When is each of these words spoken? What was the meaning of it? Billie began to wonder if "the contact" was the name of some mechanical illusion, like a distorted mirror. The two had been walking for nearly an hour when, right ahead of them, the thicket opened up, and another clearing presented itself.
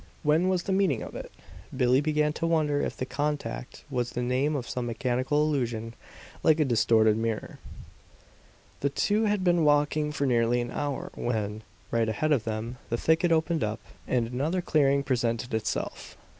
What 0.23 0.41
was 0.41 0.63
the 0.63 0.71
meaning 0.73 1.03
of 1.03 1.13
it? 1.13 1.31
Billie 1.77 2.01
began 2.01 2.33
to 2.33 2.47
wonder 2.47 2.81
if 2.81 2.97
"the 2.97 3.05
contact" 3.05 3.83
was 3.91 4.09
the 4.09 4.23
name 4.23 4.55
of 4.55 4.67
some 4.67 4.87
mechanical 4.87 5.43
illusion, 5.43 5.93
like 6.41 6.59
a 6.59 6.65
distorted 6.65 7.15
mirror. 7.17 7.59
The 8.79 8.89
two 8.89 9.25
had 9.25 9.43
been 9.43 9.63
walking 9.63 10.11
for 10.11 10.25
nearly 10.25 10.59
an 10.59 10.71
hour 10.71 11.11
when, 11.13 11.61
right 11.91 12.09
ahead 12.09 12.31
of 12.31 12.45
them, 12.45 12.77
the 12.89 12.97
thicket 12.97 13.31
opened 13.31 13.63
up, 13.63 13.79
and 14.07 14.25
another 14.27 14.59
clearing 14.63 15.03
presented 15.03 15.53
itself. 15.53 16.17